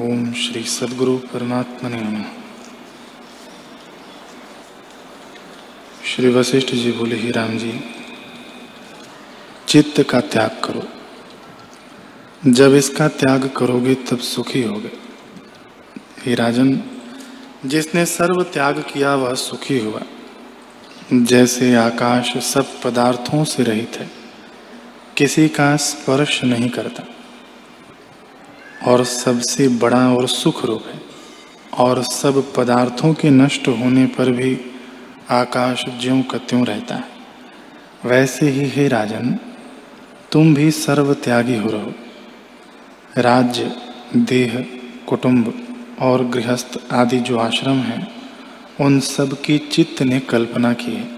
[0.00, 2.24] ओम श्री सदगुरु परमात्मा ने
[6.06, 7.80] श्री वशिष्ठ जी बोले, ही राम जी,
[9.68, 10.88] चित्त का त्याग करो।
[12.52, 14.90] जब इसका त्याग करोगे, तब सुखी होगे।
[16.24, 16.80] हे राजन,
[17.66, 20.00] जिसने सर्व त्याग किया, वह सुखी हुआ।
[21.12, 24.10] जैसे आकाश सब पदार्थों से रहित है,
[25.16, 27.02] किसी का स्पर्श नहीं करता।
[28.86, 31.00] और सबसे बड़ा और सुख रूप है।
[31.78, 34.58] और सब पदार्थों के नष्ट होने पर भी
[35.30, 37.04] आकाश ज्यों का त्यों रहता है।
[38.04, 39.38] वैसे ही हे राजन,
[40.32, 41.92] तुम भी सर्व त्यागी हो रहो।
[43.16, 43.76] राज्य,
[44.16, 44.66] देह,
[45.06, 45.68] कुटुंब
[46.00, 48.12] और गृहस्थ आदि जो आश्रम हैं,
[48.80, 51.14] उन सब की चित्त ने कल्पना की है।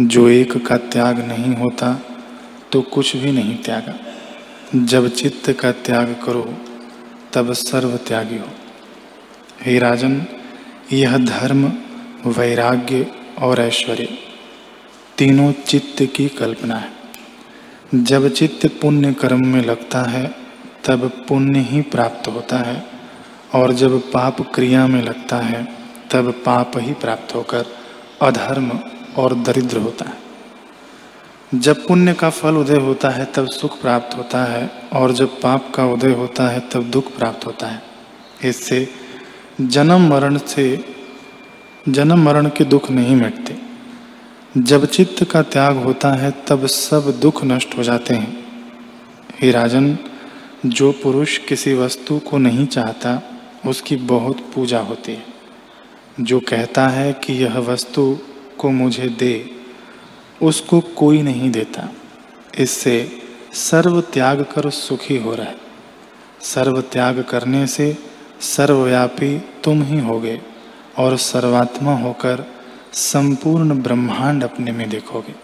[0.00, 2.02] जो एक का त्याग नहीं होता
[2.72, 4.13] तो कुछ भी नहीं त्यागा।
[4.76, 6.54] जब चित्त का त्याग करो,
[7.32, 8.48] तब सर्व त्यागी हो।
[9.62, 10.26] हे राजन,
[10.92, 11.72] यह धर्म
[12.26, 13.06] वैराग्य
[13.42, 14.18] और ऐश्वर्य,
[15.18, 16.92] तीनों चित्त की कल्पना है।
[17.94, 20.34] जब चित्त पुण्य कर्म में लगता है,
[20.84, 22.86] तब पुण्य ही प्राप्त होता है,
[23.54, 25.64] और जब पाप क्रिया में लगता है,
[26.10, 27.66] तब पाप ही प्राप्त होकर
[28.22, 28.80] अधर्म
[29.16, 30.24] और दरिद्र होता है।
[31.54, 35.72] जब पुण्य का फल उदय होता है, तब सुख प्राप्त होता है, और जब पाप
[35.74, 37.82] का उदय होता है, तब दुख प्राप्त होता है।
[38.44, 38.88] इससे
[39.60, 40.84] जन्म मरण से,
[41.88, 43.56] जन्म मरण के दुख नहीं मिटते।
[44.58, 48.44] जब चित्त का त्याग होता है, तब सब दुख नष्ट हो जाते हैं।
[49.40, 49.98] हे राजन,
[50.66, 53.22] जो पुरुष किसी वस्तु को नहीं चाहता,
[53.66, 55.24] उसकी बहुत पूजा होती है।
[56.20, 58.18] जो कहता है कि यह वस्तु
[58.58, 59.63] को मुझे दे
[60.42, 61.90] उसको कोई नहीं देता।
[62.58, 63.22] इससे
[63.54, 65.56] सर्व त्याग कर सुखी हो रहा है।
[66.40, 67.98] सर्व त्याग करने से
[68.40, 70.40] सर्वव्यापी तुम ही होगे
[70.98, 72.52] और सर्वात्मा होकर
[72.92, 75.34] संपूर्ण ब्रह्मांड अपने में देखोगे।